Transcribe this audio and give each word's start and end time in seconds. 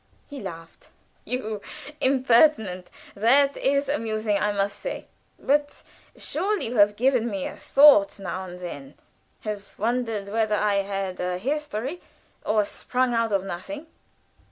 He 0.27 0.39
laughed. 0.39 0.89
"You 1.25 1.61
impertinent! 1.99 2.89
That 3.13 3.55
is 3.55 3.87
amusing, 3.87 4.35
I 4.39 4.51
must 4.51 4.79
say. 4.79 5.05
But 5.37 5.83
surely 6.17 6.69
you 6.69 6.77
have 6.77 6.95
given 6.95 7.29
me 7.29 7.45
a 7.45 7.55
thought 7.55 8.17
now 8.17 8.45
and 8.45 8.59
then, 8.59 8.95
have 9.41 9.77
wondered 9.77 10.29
whether 10.29 10.55
I 10.55 10.77
had 10.77 11.19
a 11.19 11.37
history, 11.37 12.01
or 12.43 12.65
sprung 12.65 13.13
out 13.13 13.31
of 13.31 13.43
nothing?" 13.43 13.85